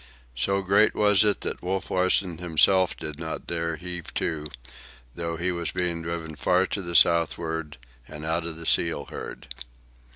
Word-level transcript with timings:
So 0.35 0.63
great 0.63 0.95
was 0.95 1.23
it 1.23 1.41
that 1.41 1.61
Wolf 1.61 1.91
Larsen 1.91 2.39
himself 2.39 2.97
did 2.97 3.19
not 3.19 3.45
dare 3.45 3.75
heave 3.75 4.11
to, 4.15 4.47
though 5.13 5.37
he 5.37 5.51
was 5.51 5.69
being 5.69 6.01
driven 6.01 6.35
far 6.35 6.65
to 6.65 6.81
the 6.81 6.95
southward 6.95 7.77
and 8.07 8.25
out 8.25 8.47
of 8.47 8.55
the 8.55 8.65
seal 8.65 9.05
herd. 9.11 9.47